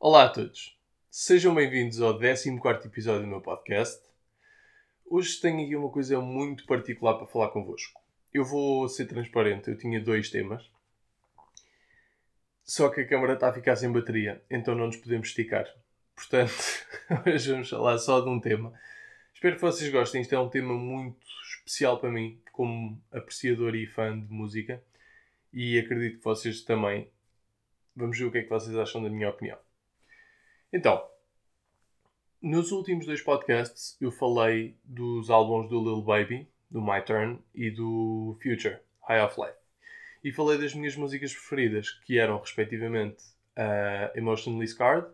[0.00, 0.78] Olá a todos,
[1.10, 4.00] sejam bem-vindos ao 14 episódio do meu podcast.
[5.04, 8.00] Hoje tenho aqui uma coisa muito particular para falar convosco.
[8.32, 10.70] Eu vou ser transparente, eu tinha dois temas,
[12.62, 15.66] só que a câmara está a ficar sem bateria, então não nos podemos esticar.
[16.14, 16.54] Portanto,
[17.26, 18.72] hoje vamos falar só de um tema.
[19.34, 21.26] Espero que vocês gostem, isto é um tema muito
[21.56, 24.80] especial para mim, como apreciador e fã de música,
[25.52, 27.10] e acredito que vocês também.
[27.96, 29.58] Vamos ver o que é que vocês acham da minha opinião.
[30.70, 31.02] Então,
[32.42, 37.70] nos últimos dois podcasts eu falei dos álbuns do Lil Baby, do My Turn e
[37.70, 38.78] do Future,
[39.08, 39.56] High of Life.
[40.22, 43.24] E falei das minhas músicas preferidas, que eram respectivamente
[43.56, 45.08] uh, Emotionally Scarred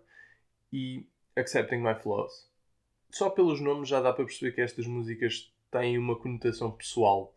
[0.72, 2.50] e Accepting My Flaws.
[3.12, 7.32] Só pelos nomes já dá para perceber que estas músicas têm uma conotação pessoal.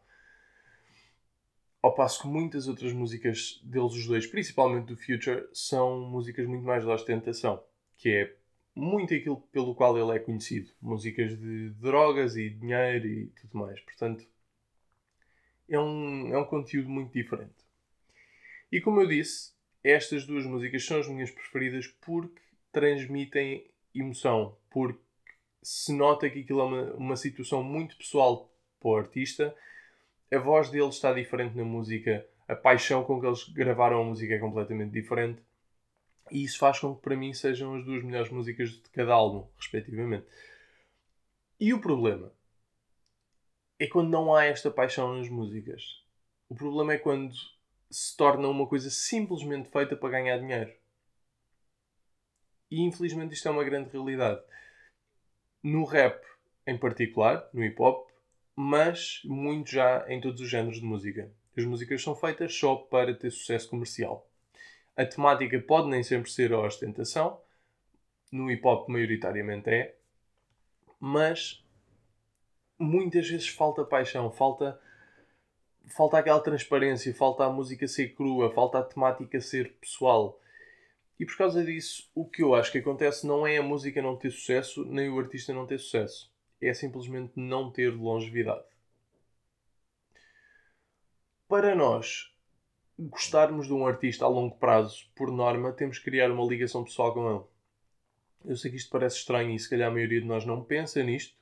[1.83, 6.65] Ao passo que muitas outras músicas deles, os dois, principalmente do Future, são músicas muito
[6.65, 7.63] mais de ostentação
[7.97, 8.35] que é
[8.75, 10.71] muito aquilo pelo qual ele é conhecido.
[10.81, 13.79] Músicas de drogas e dinheiro e tudo mais.
[13.81, 14.25] Portanto,
[15.67, 17.55] é um, é um conteúdo muito diferente.
[18.71, 19.51] E como eu disse,
[19.83, 25.01] estas duas músicas são as minhas preferidas porque transmitem emoção, porque
[25.63, 29.55] se nota que aquilo é uma, uma situação muito pessoal para o artista,
[30.31, 34.33] a voz dele está diferente na música, a paixão com que eles gravaram a música
[34.33, 35.41] é completamente diferente.
[36.31, 39.47] E isso faz com que para mim sejam as duas melhores músicas de cada álbum,
[39.57, 40.27] respectivamente.
[41.59, 42.31] E o problema
[43.79, 46.03] é quando não há esta paixão nas músicas.
[46.49, 47.33] O problema é quando
[47.89, 50.73] se torna uma coisa simplesmente feita para ganhar dinheiro.
[52.69, 54.41] E infelizmente isto é uma grande realidade.
[55.63, 56.25] No rap
[56.67, 58.09] em particular, no hip hop,
[58.53, 61.31] mas muito já em todos os géneros de música.
[61.57, 64.29] As músicas são feitas só para ter sucesso comercial.
[64.97, 67.39] A temática pode nem sempre ser a ostentação,
[68.31, 69.95] no hip hop maioritariamente é,
[70.99, 71.63] mas
[72.77, 74.79] muitas vezes falta paixão, falta
[75.95, 80.41] falta aquela transparência, falta a música ser crua, falta a temática ser pessoal.
[81.19, 84.17] E por causa disso, o que eu acho que acontece não é a música não
[84.17, 86.31] ter sucesso, nem o artista não ter sucesso.
[86.61, 88.65] É simplesmente não ter longevidade.
[91.47, 92.35] Para nós
[92.97, 97.13] gostarmos de um artista a longo prazo, por norma, temos que criar uma ligação pessoal
[97.13, 97.43] com ele.
[98.45, 101.03] Eu sei que isto parece estranho e se calhar a maioria de nós não pensa
[101.03, 101.35] nisto,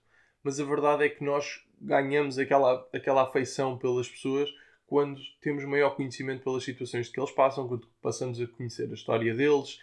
[0.43, 4.49] mas a verdade é que nós ganhamos aquela, aquela afeição pelas pessoas
[4.85, 9.33] quando temos maior conhecimento pelas situações que eles passam, quando passamos a conhecer a história
[9.33, 9.79] deles,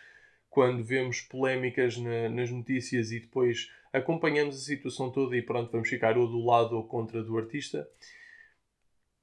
[0.49, 5.89] quando vemos polémicas na, nas notícias e depois acompanhamos a situação toda e pronto, vamos
[5.89, 7.89] ficar ou do lado ou contra do artista.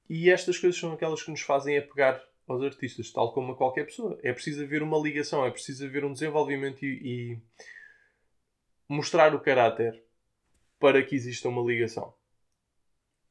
[0.10, 3.86] E estas coisas são aquelas que nos fazem apegar aos artistas, tal como a qualquer
[3.86, 4.20] pessoa.
[4.24, 7.38] É preciso haver uma ligação, é preciso haver um desenvolvimento e, e
[8.88, 10.04] mostrar o caráter
[10.80, 12.14] para que exista uma ligação.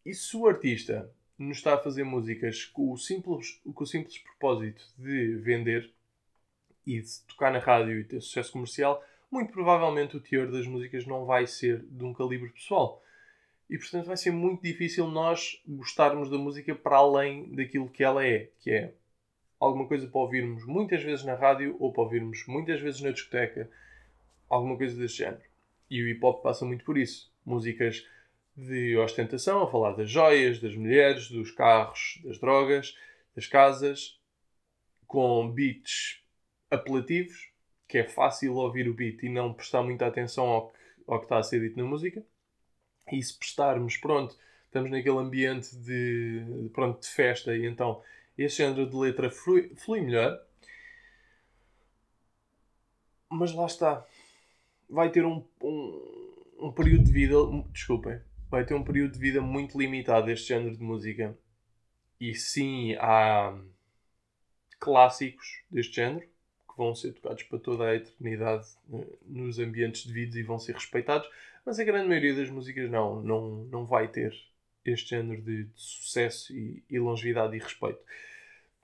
[0.06, 4.18] E se o artista nos está a fazer músicas com o simples, com o simples
[4.18, 5.92] propósito de vender
[6.86, 11.06] e de tocar na rádio e ter sucesso comercial, muito provavelmente o teor das músicas
[11.06, 13.02] não vai ser de um calibre pessoal.
[13.68, 18.24] E portanto vai ser muito difícil nós gostarmos da música para além daquilo que ela
[18.24, 18.94] é, que é
[19.58, 23.70] alguma coisa para ouvirmos muitas vezes na rádio ou para ouvirmos muitas vezes na discoteca,
[24.48, 25.42] alguma coisa desse género.
[25.90, 27.32] E o hip hop passa muito por isso.
[27.44, 28.06] Músicas
[28.56, 32.96] de ostentação, a falar das joias, das mulheres, dos carros, das drogas,
[33.34, 34.20] das casas,
[35.06, 36.20] com beats
[36.70, 37.50] apelativos,
[37.86, 41.24] que é fácil ouvir o beat e não prestar muita atenção ao que, ao que
[41.24, 42.22] está a ser dito na música.
[43.10, 44.36] E se prestarmos, pronto,
[44.66, 48.02] estamos naquele ambiente de, pronto, de festa e então
[48.44, 50.40] este género de letra flui, flui melhor.
[53.30, 54.06] Mas lá está.
[54.88, 57.34] Vai ter um, um, um período de vida.
[57.72, 58.20] Desculpem.
[58.50, 61.36] Vai ter um período de vida muito limitado este género de música.
[62.20, 63.56] E sim, há
[64.80, 70.36] clássicos deste género que vão ser tocados para toda a eternidade eh, nos ambientes devidos
[70.36, 71.28] e vão ser respeitados,
[71.66, 74.32] mas a grande maioria das músicas não, não, não vai ter
[74.84, 78.00] este género de, de sucesso e, e, longevidade e respeito.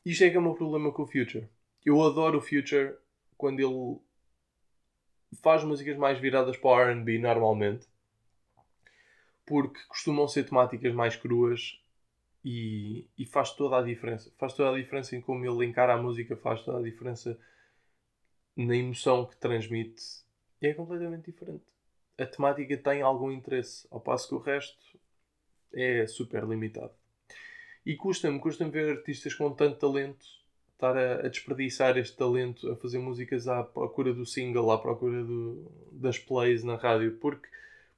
[0.07, 1.49] É que é o meu problema com o Future.
[1.85, 2.95] Eu adoro o Future
[3.37, 3.99] quando ele
[5.43, 7.87] faz músicas mais viradas para RB normalmente,
[9.47, 11.81] porque costumam ser temáticas mais cruas
[12.45, 14.31] e, e, faz toda a diferença.
[14.37, 17.39] Faz toda a diferença em como ele encara a música, faz toda a diferença
[18.57, 20.03] na emoção que transmite.
[20.61, 21.65] E é completamente diferente.
[22.19, 25.01] A temática tem algum interesse, ao passo que o resto
[25.73, 26.93] é super limitado.
[27.85, 30.25] E custa-me, custa-me ver artistas com tanto talento
[30.73, 35.23] estar a, a, desperdiçar este talento a fazer músicas à procura do single, à procura
[35.23, 37.49] do, das plays na rádio, porque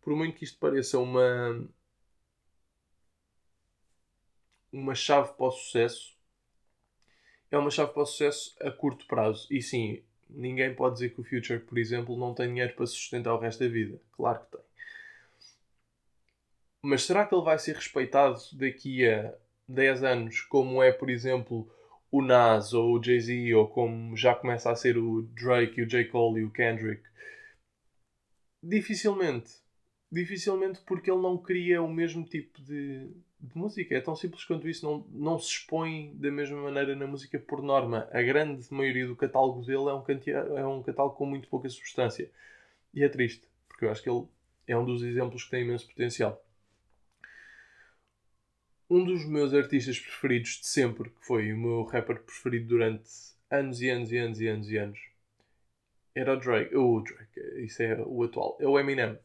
[0.03, 1.67] por muito que isto pareça uma
[4.73, 6.17] uma chave para o sucesso,
[7.51, 9.47] é uma chave para o sucesso a curto prazo.
[9.51, 13.35] E sim, ninguém pode dizer que o Future, por exemplo, não tem dinheiro para sustentar
[13.35, 14.01] o resto da vida.
[14.13, 14.67] Claro que tem.
[16.83, 19.35] Mas será que ele vai ser respeitado daqui a
[19.69, 21.69] 10 anos, como é, por exemplo,
[22.11, 26.05] o Nas ou o Jay-Z, ou como já começa a ser o Drake, o J.
[26.07, 27.03] Cole e o Kendrick?
[28.63, 29.51] Dificilmente.
[30.11, 33.11] Dificilmente porque ele não cria o mesmo tipo de,
[33.41, 33.95] de música.
[33.95, 34.85] É tão simples quanto isso.
[34.87, 38.09] Não, não se expõe da mesma maneira na música por norma.
[38.13, 42.31] A grande maioria do catálogo dele é um, é um catálogo com muito pouca substância.
[42.95, 44.27] E é triste, porque eu acho que ele
[44.67, 46.43] é um dos exemplos que tem imenso potencial.
[48.89, 53.11] Um dos meus artistas preferidos de sempre, que foi o meu rapper preferido durante
[53.51, 55.01] anos e anos e anos e anos e anos,
[56.15, 56.75] era o Drake.
[56.75, 58.57] O Drake, isso é o atual.
[58.61, 59.19] É o Eminem.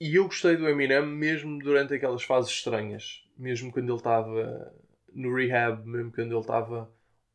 [0.00, 3.24] E eu gostei do Eminem mesmo durante aquelas fases estranhas.
[3.36, 4.74] Mesmo quando ele estava
[5.12, 6.90] no rehab, mesmo quando ele estava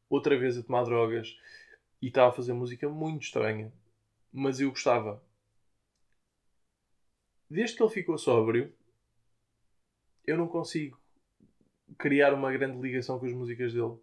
[0.10, 1.38] outra vez a tomar drogas
[2.02, 3.72] e estava a fazer música muito estranha.
[4.32, 5.24] Mas eu gostava.
[7.50, 8.74] Desde que ele ficou sóbrio,
[10.26, 11.00] eu não consigo
[11.98, 13.98] criar uma grande ligação com as músicas dele.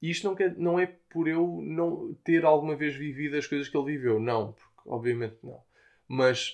[0.00, 3.68] E isto não, quer, não é por eu não ter alguma vez vivido as coisas
[3.68, 4.20] que ele viveu.
[4.20, 5.62] Não, porque obviamente não.
[6.06, 6.52] Mas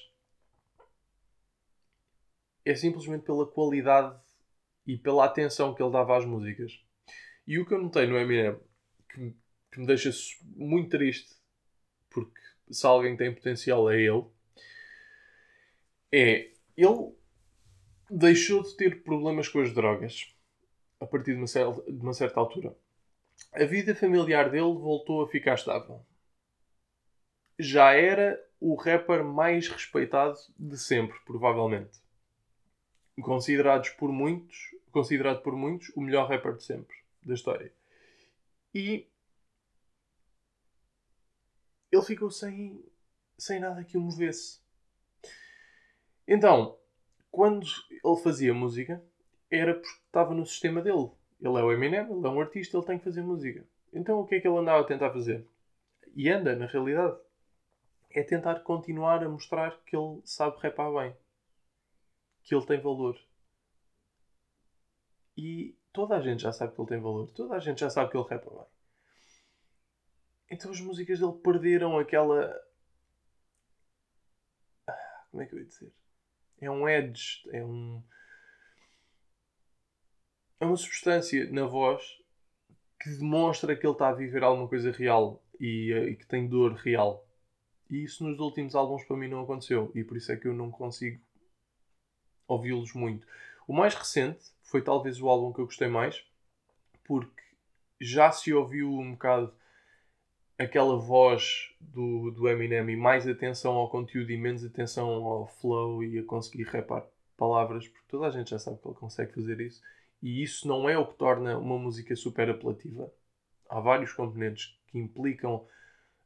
[2.64, 4.16] é simplesmente pela qualidade
[4.86, 6.80] e pela atenção que ele dava às músicas.
[7.46, 8.56] E o que eu notei no Eminem,
[9.08, 9.34] que,
[9.72, 10.10] que me deixa
[10.56, 11.34] muito triste,
[12.08, 12.40] porque
[12.70, 14.24] se alguém tem potencial é ele,
[16.12, 17.12] é ele
[18.10, 20.34] deixou de ter problemas com as drogas
[21.00, 22.76] a partir de uma, certa, de uma certa altura.
[23.52, 26.04] A vida familiar dele voltou a ficar estável.
[27.58, 32.00] Já era o rapper mais respeitado de sempre, provavelmente
[33.20, 37.72] considerados por muitos, considerado por muitos o melhor rapper de sempre da história.
[38.74, 39.06] E
[41.90, 42.84] ele ficou sem,
[43.36, 44.60] sem nada que o movesse.
[46.26, 46.78] Então,
[47.30, 49.02] quando ele fazia música,
[49.50, 51.10] era porque estava no sistema dele.
[51.40, 53.64] Ele é o Eminem, ele é um artista, ele tem que fazer música.
[53.92, 55.46] Então o que é que ele andava a tentar fazer?
[56.14, 57.16] E anda, na realidade.
[58.12, 61.14] É tentar continuar a mostrar que ele sabe rapar bem
[62.42, 63.18] que ele tem valor.
[65.36, 67.30] E toda a gente já sabe que ele tem valor.
[67.30, 68.66] Toda a gente já sabe que ele rapa bem.
[70.50, 72.60] Então as músicas dele perderam aquela.
[74.86, 75.92] Ah, como é que eu ia dizer?
[76.60, 78.02] É um edge, é um.
[80.60, 82.02] É uma substância na voz
[83.00, 86.74] que demonstra que ele está a viver alguma coisa real e, e que tem dor
[86.74, 87.26] real.
[87.88, 89.90] E isso nos últimos álbuns para mim não aconteceu.
[89.94, 91.20] E por isso é que eu não consigo
[92.46, 93.26] ouvi-los muito.
[93.66, 96.24] O mais recente foi talvez o álbum que eu gostei mais,
[97.04, 97.42] porque
[98.00, 99.54] já se ouviu um bocado
[100.62, 106.02] aquela voz do, do Eminem e mais atenção ao conteúdo e menos atenção ao flow
[106.04, 109.60] e a conseguir rapar palavras, porque toda a gente já sabe que ele consegue fazer
[109.60, 109.80] isso.
[110.22, 113.10] E isso não é o que torna uma música super apelativa.
[113.68, 115.66] Há vários componentes que implicam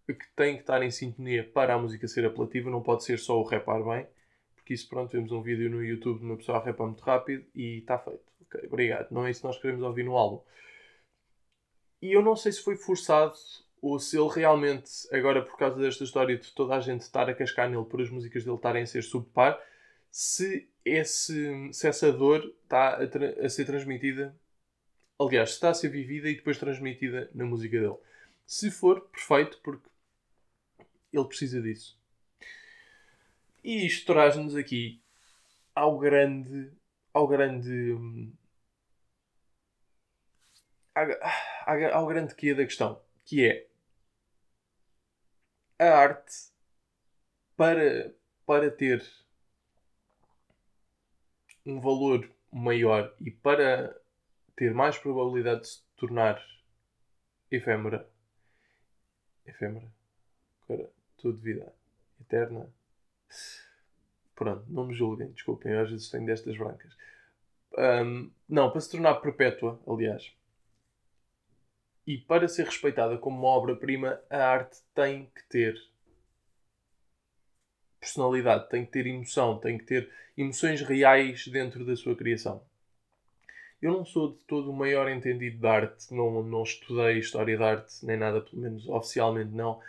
[0.06, 3.40] que tem que estar em sintonia para a música ser apelativa, não pode ser só
[3.40, 4.06] o rapar bem
[4.64, 7.44] porque isso, pronto, vemos um vídeo no YouTube de uma pessoa a rapar muito rápido
[7.54, 8.24] e está feito.
[8.40, 9.10] Ok, obrigado.
[9.10, 10.42] Não é isso que nós queremos ouvir no álbum.
[12.00, 13.34] E eu não sei se foi forçado
[13.84, 17.34] ou se ele realmente, agora por causa desta história de toda a gente estar a
[17.34, 19.62] cascar nele por as músicas dele estarem a ser subpar,
[20.10, 24.34] se, esse, se essa dor está a, a ser transmitida,
[25.20, 27.98] aliás, se está a ser vivida e depois transmitida na música dele.
[28.46, 29.86] Se for, perfeito, porque
[31.12, 32.00] ele precisa disso.
[33.62, 34.98] E isto traz-nos aqui
[35.74, 36.72] ao grande.
[37.12, 38.32] ao grande.
[41.92, 43.73] ao grande que da questão, que é
[45.88, 46.34] a arte
[47.56, 48.14] para,
[48.46, 49.02] para ter
[51.64, 53.96] um valor maior e para
[54.56, 56.42] ter mais probabilidade de se tornar
[57.50, 58.08] efêmera.
[59.46, 59.90] Efêmera?
[60.62, 60.90] Agora,
[61.22, 61.72] de vida
[62.20, 62.68] eterna.
[64.34, 66.96] Pronto, não me julguem, desculpem, às vezes tenho destas brancas.
[67.76, 70.34] Um, não, para se tornar perpétua, aliás.
[72.06, 75.74] E para ser respeitada como obra-prima, a arte tem que ter
[77.98, 82.62] personalidade, tem que ter emoção, tem que ter emoções reais dentro da sua criação.
[83.80, 87.62] eu não sou de todo o maior entendido de arte, não, não estudei história de
[87.62, 89.80] arte, nem nada, pelo menos oficialmente não,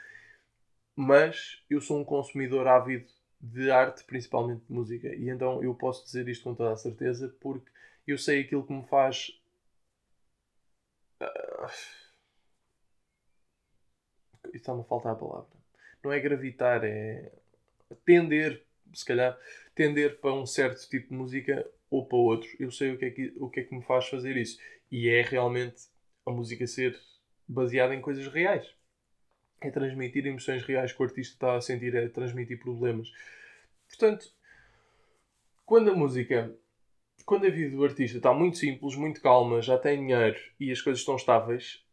[0.95, 3.07] mas eu sou um consumidor ávido
[3.41, 7.35] de arte, principalmente de música, e então eu posso dizer isto com toda a certeza
[7.39, 7.69] porque
[8.07, 9.39] eu sei aquilo que me faz.
[11.21, 12.04] Uh...
[14.57, 15.49] Está-me a faltar a palavra.
[16.03, 17.31] Não é gravitar, é
[18.05, 19.37] tender, se calhar,
[19.73, 22.49] tender para um certo tipo de música ou para outro.
[22.59, 24.59] Eu sei o que é que, o que, é que me faz fazer isso.
[24.91, 25.83] E é realmente
[26.25, 26.99] a música ser
[27.47, 28.73] baseada em coisas reais.
[29.61, 33.11] É transmitir emoções reais que o artista está a sentir, é transmitir problemas.
[33.87, 34.31] Portanto,
[35.65, 36.53] quando a música,
[37.25, 40.81] quando a vida do artista está muito simples, muito calma, já tem dinheiro e as
[40.81, 41.84] coisas estão estáveis,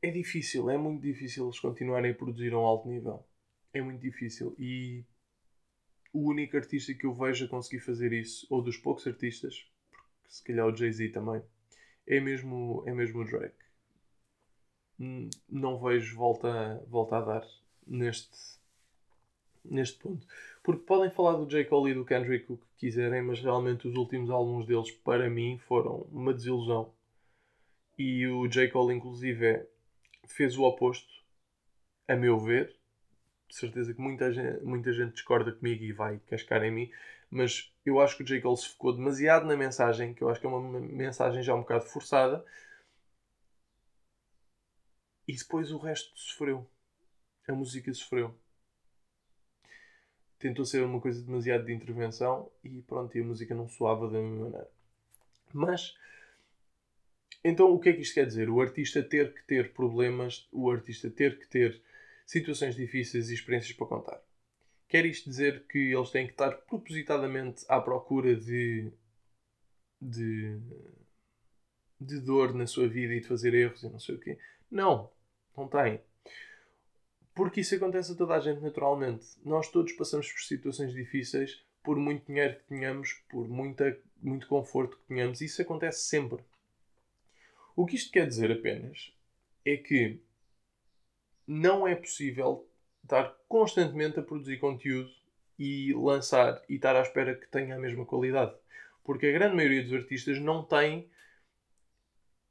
[0.00, 3.24] é difícil, é muito difícil eles continuarem a produzir a um alto nível.
[3.72, 4.54] É muito difícil.
[4.58, 5.04] E
[6.12, 9.68] o único artista que eu vejo a conseguir fazer isso, ou dos poucos artistas,
[10.22, 11.42] porque se calhar o Jay-Z também,
[12.06, 13.56] é mesmo, é mesmo o Drake.
[15.48, 17.46] Não vejo volta, volta a dar
[17.86, 18.58] neste,
[19.64, 20.26] neste ponto.
[20.62, 21.64] Porque podem falar do J.
[21.66, 25.58] Cole e do Kendrick o que quiserem, mas realmente os últimos álbuns deles, para mim,
[25.68, 26.92] foram uma desilusão.
[27.96, 28.68] E o J.
[28.68, 29.66] Cole, inclusive,
[30.28, 31.12] fez o oposto,
[32.06, 32.78] a meu ver
[33.48, 36.90] de certeza que muita gente, muita gente discorda comigo e vai cascar em mim,
[37.30, 38.40] mas eu acho que o J.
[38.40, 41.60] Cole se focou demasiado na mensagem, que eu acho que é uma mensagem já um
[41.60, 42.44] bocado forçada,
[45.26, 46.66] e depois o resto sofreu.
[47.46, 48.34] A música sofreu.
[50.38, 54.18] Tentou ser uma coisa demasiado de intervenção e pronto, e a música não soava da
[54.18, 54.70] mesma maneira.
[55.52, 55.96] Mas,
[57.44, 58.50] então o que é que isto quer dizer?
[58.50, 61.80] O artista ter que ter problemas, o artista ter que ter
[62.26, 64.22] situações difíceis e experiências para contar.
[64.88, 68.90] Quer isto dizer que eles têm que estar propositadamente à procura de,
[70.00, 70.58] de,
[72.00, 74.38] de dor na sua vida e de fazer erros e não sei o quê?
[74.70, 75.10] Não,
[75.56, 76.00] não tem.
[77.34, 79.26] Porque isso acontece a toda a gente naturalmente.
[79.44, 84.96] Nós todos passamos por situações difíceis, por muito dinheiro que tenhamos, por muita, muito conforto
[84.98, 85.40] que tenhamos.
[85.40, 86.42] Isso acontece sempre.
[87.78, 89.12] O que isto quer dizer apenas
[89.64, 90.18] é que
[91.46, 92.68] não é possível
[93.04, 95.08] estar constantemente a produzir conteúdo
[95.56, 98.52] e lançar e estar à espera que tenha a mesma qualidade.
[99.04, 101.08] Porque a grande maioria dos artistas não tem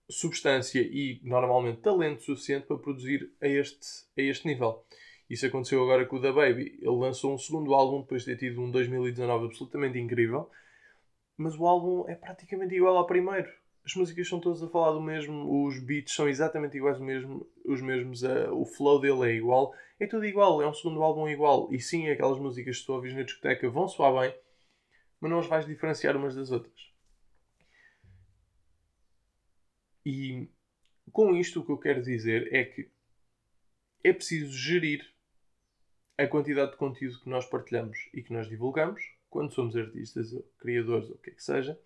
[0.10, 4.86] substância e normalmente talento suficiente para produzir a este, a este nível.
[5.29, 6.79] Isso aconteceu agora com o Da Baby.
[6.81, 10.50] Ele lançou um segundo álbum depois de ter tido um 2019 absolutamente incrível,
[11.36, 13.51] mas o álbum é praticamente igual ao primeiro
[13.88, 17.79] as músicas são todas a falar do mesmo, os beats são exatamente iguais, mesmo, os
[17.79, 21.74] mesmos, uh, o flow dele é igual, é tudo igual, é um segundo álbum igual.
[21.74, 24.38] E sim, aquelas músicas que tu ouves na discoteca vão soar bem,
[25.22, 26.91] mas não as vais diferenciar umas das outras.
[30.06, 30.50] E
[31.13, 32.89] com isto o que eu quero dizer é que
[34.03, 35.10] é preciso gerir
[36.17, 40.44] a quantidade de conteúdo que nós partilhamos e que nós divulgamos quando somos artistas ou
[40.60, 41.79] criadores ou o que é que seja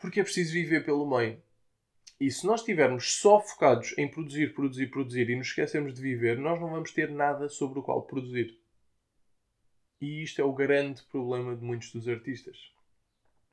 [0.00, 1.42] porque é preciso viver pelo meio.
[2.20, 6.38] E se nós estivermos só focados em produzir, produzir, produzir e nos esquecermos de viver,
[6.38, 8.58] nós não vamos ter nada sobre o qual produzir.
[10.00, 12.72] E isto é o grande problema de muitos dos artistas.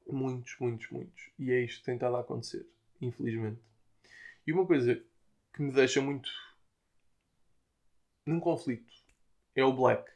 [0.07, 1.29] Muitos, muitos, muitos.
[1.39, 2.65] E é isto que tem estado a acontecer,
[3.01, 3.61] infelizmente.
[4.45, 5.03] E uma coisa
[5.53, 6.29] que me deixa muito
[8.25, 8.91] num conflito
[9.55, 10.09] é o Black.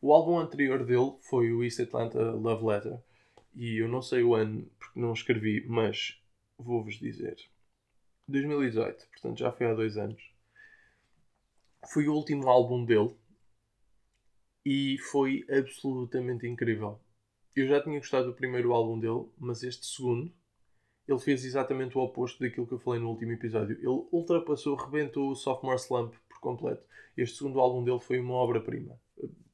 [0.00, 2.98] O álbum anterior dele foi o East Atlanta Love Letter
[3.54, 6.20] e eu não sei o ano porque não escrevi, mas
[6.58, 7.36] vou-vos dizer.
[8.28, 10.22] 2018, portanto já foi há dois anos.
[11.92, 13.14] Foi o último álbum dele
[14.64, 17.00] e foi absolutamente incrível.
[17.54, 20.32] Eu já tinha gostado do primeiro álbum dele, mas este segundo
[21.06, 23.76] ele fez exatamente o oposto daquilo que eu falei no último episódio.
[23.76, 26.84] Ele ultrapassou, rebentou o Sophomore Slump por completo.
[27.16, 28.98] Este segundo álbum dele foi uma obra-prima.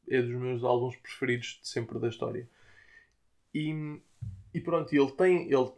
[0.09, 2.49] É dos meus álbuns preferidos de sempre da história.
[3.59, 4.01] E,
[4.55, 5.51] e pronto, ele tem.
[5.51, 5.73] Ele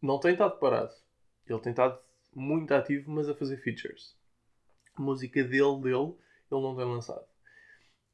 [0.00, 0.94] não tem estado parado.
[1.48, 1.98] Ele tem estado
[2.32, 4.14] muito ativo, mas a fazer features.
[4.94, 6.14] A música dele, dele,
[6.50, 7.26] ele não tem lançado.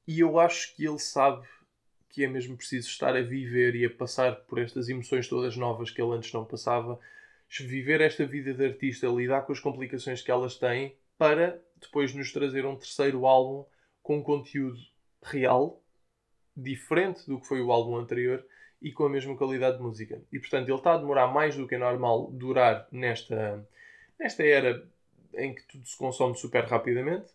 [0.08, 1.46] E eu acho que ele sabe
[2.08, 5.90] que é mesmo preciso estar a viver e a passar por estas emoções todas novas
[5.90, 6.98] que ele antes não passava.
[7.48, 12.32] Viver esta vida de artista, lidar com as complicações que elas têm, para depois nos
[12.32, 13.66] trazer um terceiro álbum
[14.02, 14.80] com conteúdo
[15.22, 15.82] real,
[16.56, 18.44] diferente do que foi o álbum anterior,
[18.82, 20.20] e com a mesma qualidade de música.
[20.32, 23.66] E portanto ele está a demorar mais do que é normal durar nesta,
[24.18, 24.84] nesta era
[25.34, 27.30] em que tudo se consome super rapidamente.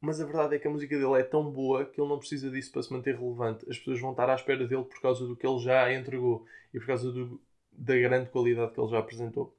[0.00, 2.50] Mas a verdade é que a música dele é tão boa que ele não precisa
[2.50, 3.68] disso para se manter relevante.
[3.68, 6.78] As pessoas vão estar à espera dele por causa do que ele já entregou e
[6.78, 7.40] por causa do,
[7.72, 9.56] da grande qualidade que ele já apresentou.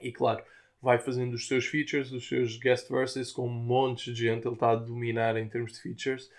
[0.00, 0.42] E claro,
[0.80, 4.54] vai fazendo os seus features, os seus guest verses com um monte de gente, ele
[4.54, 6.30] está a dominar em termos de features.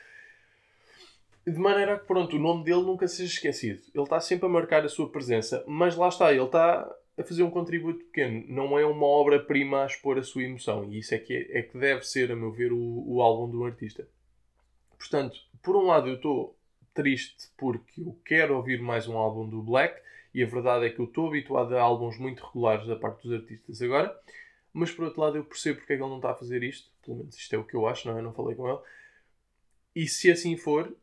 [1.45, 3.81] De maneira que, pronto, o nome dele nunca seja esquecido.
[3.93, 7.43] Ele está sempre a marcar a sua presença, mas lá está, ele está a fazer
[7.43, 8.45] um contributo pequeno.
[8.47, 10.91] Não é uma obra-prima a expor a sua emoção.
[10.91, 13.49] E isso é que, é, é que deve ser, a meu ver, o, o álbum
[13.49, 14.07] do artista.
[14.97, 16.55] Portanto, por um lado, eu estou
[16.93, 19.99] triste porque eu quero ouvir mais um álbum do Black
[20.33, 23.33] e a verdade é que eu estou habituado a álbuns muito regulares da parte dos
[23.33, 24.15] artistas agora,
[24.71, 26.89] mas por outro lado eu percebo porque é que ele não está a fazer isto,
[27.03, 28.19] pelo menos isto é o que eu acho, não é?
[28.19, 28.79] Eu não falei com ele.
[29.95, 30.95] E se assim for,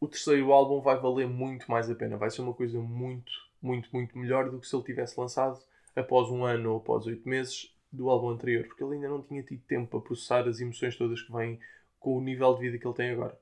[0.00, 3.88] o terceiro álbum vai valer muito mais a pena, vai ser uma coisa muito, muito,
[3.92, 5.58] muito melhor do que se ele tivesse lançado
[5.94, 9.42] após um ano ou após oito meses do álbum anterior, porque ele ainda não tinha
[9.42, 11.58] tido tempo para processar as emoções todas que vêm
[11.98, 13.38] com o nível de vida que ele tem agora.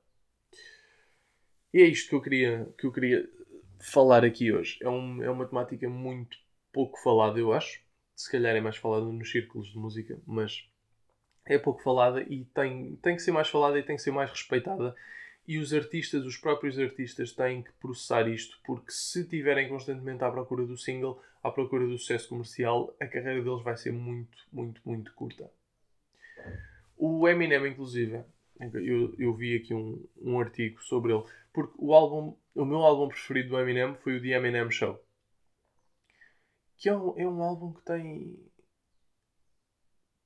[1.73, 3.29] E é isto que eu queria, que eu queria
[3.79, 4.79] falar aqui hoje.
[4.81, 6.37] É, um, é uma temática muito
[6.71, 7.81] pouco falada, eu acho.
[8.15, 10.69] Se calhar é mais falada nos círculos de música, mas
[11.45, 14.29] é pouco falada e tem, tem que ser mais falada e tem que ser mais
[14.29, 14.95] respeitada.
[15.47, 20.31] E os artistas, os próprios artistas, têm que processar isto, porque se estiverem constantemente à
[20.31, 24.81] procura do single, à procura do sucesso comercial, a carreira deles vai ser muito, muito,
[24.83, 25.51] muito curta.
[26.97, 28.23] O Eminem, inclusive,
[28.59, 31.23] eu, eu vi aqui um, um artigo sobre ele,
[31.53, 34.99] porque o álbum, o meu álbum preferido do Eminem foi o The Eminem Show.
[36.77, 38.44] Que é um, é um álbum que tem.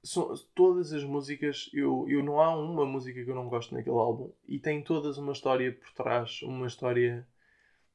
[0.03, 3.97] São, todas as músicas, eu, eu não há uma música que eu não gosto naquele
[3.97, 4.31] álbum.
[4.47, 7.27] E tem todas uma história por trás, uma história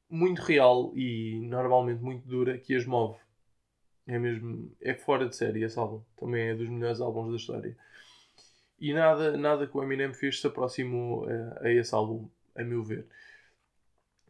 [0.09, 3.19] muito real e normalmente muito dura que as move.
[4.07, 4.71] É mesmo.
[4.81, 6.01] É fora de série esse álbum.
[6.15, 7.77] Também é dos melhores álbuns da história.
[8.79, 12.83] E nada, nada que o Eminem fez se aproximou a, a esse álbum, a meu
[12.83, 13.07] ver.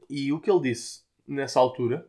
[0.09, 2.07] E o que ele disse nessa altura,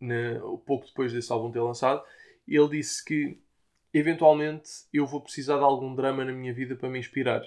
[0.00, 2.04] na, pouco depois desse álbum ter lançado,
[2.46, 3.38] ele disse que
[3.94, 7.42] eventualmente eu vou precisar de algum drama na minha vida para me inspirar.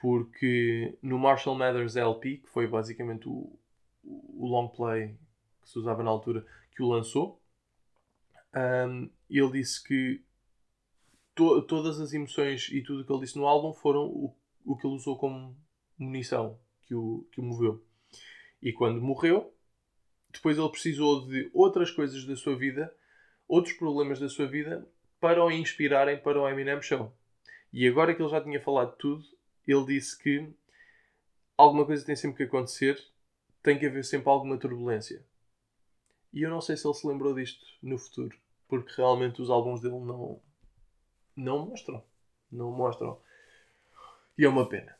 [0.00, 3.56] Porque no Marshall Mathers LP, que foi basicamente o,
[4.02, 5.16] o long play
[5.60, 6.44] que se usava na altura,
[6.74, 7.40] que o lançou,
[8.54, 10.24] um, ele disse que
[11.34, 14.76] to, todas as emoções e tudo o que ele disse no álbum foram o, o
[14.76, 15.56] que ele usou como
[15.96, 17.84] munição que o, que o moveu.
[18.60, 19.54] E quando morreu,
[20.32, 22.92] depois ele precisou de outras coisas da sua vida,
[23.46, 24.86] outros problemas da sua vida,
[25.22, 27.14] para o inspirarem para o Eminem Show.
[27.72, 29.24] E agora que ele já tinha falado tudo,
[29.64, 30.52] ele disse que
[31.56, 33.00] alguma coisa tem sempre que acontecer,
[33.62, 35.24] tem que haver sempre alguma turbulência.
[36.32, 39.80] E eu não sei se ele se lembrou disto no futuro, porque realmente os álbuns
[39.80, 40.42] dele não,
[41.36, 42.02] não mostram.
[42.50, 43.20] Não mostram.
[44.36, 44.98] E é uma pena.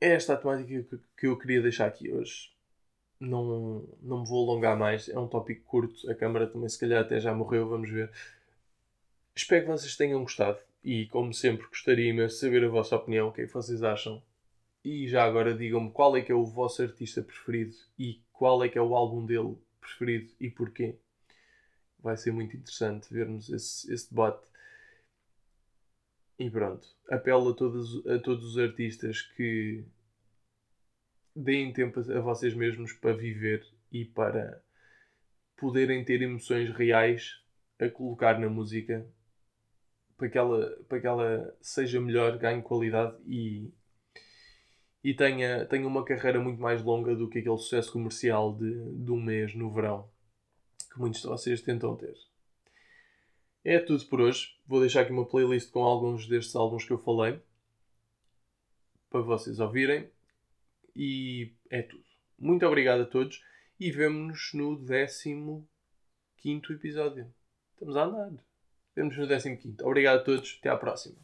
[0.00, 2.50] É esta a temática que eu queria deixar aqui hoje.
[3.20, 5.08] Não, não me vou alongar mais.
[5.08, 6.10] É um tópico curto.
[6.10, 7.68] A câmara também, se calhar, até já morreu.
[7.68, 8.10] Vamos ver.
[9.34, 10.58] Espero que vocês tenham gostado.
[10.84, 13.28] E, como sempre, gostaria imenso de saber a vossa opinião.
[13.28, 14.22] O que é que vocês acham?
[14.84, 18.68] E já agora digam-me qual é que é o vosso artista preferido e qual é
[18.68, 20.96] que é o álbum dele preferido e porquê
[22.00, 24.46] vai ser muito interessante vermos esse, esse debate.
[26.38, 29.84] E pronto, apelo a todos, a todos os artistas que
[31.38, 34.62] deem tempo a vocês mesmos para viver e para
[35.56, 37.40] poderem ter emoções reais
[37.78, 39.06] a colocar na música
[40.16, 43.72] para que ela, para que ela seja melhor, ganhe qualidade e,
[45.02, 49.12] e tenha, tenha uma carreira muito mais longa do que aquele sucesso comercial de, de
[49.12, 50.10] um mês no verão
[50.90, 52.16] que muitos de vocês tentam ter.
[53.64, 54.56] É tudo por hoje.
[54.66, 57.40] Vou deixar aqui uma playlist com alguns destes álbuns que eu falei
[59.10, 60.10] para vocês ouvirem.
[60.98, 62.02] E é tudo.
[62.36, 63.40] Muito obrigado a todos
[63.78, 64.84] e vemo-nos no
[66.38, 67.32] 15 episódio.
[67.72, 68.44] Estamos a andar.
[68.96, 69.76] Vemo-nos no 15.
[69.84, 70.56] Obrigado a todos.
[70.58, 71.18] Até à próxima.